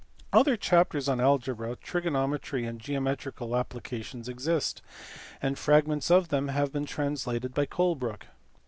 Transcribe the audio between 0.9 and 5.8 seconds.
on algebra, trigonometry, and geometrical applications exist, and